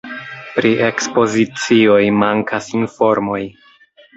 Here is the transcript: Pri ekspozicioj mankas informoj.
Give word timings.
Pri 0.53 0.71
ekspozicioj 0.85 2.01
mankas 2.25 2.73
informoj. 2.81 3.41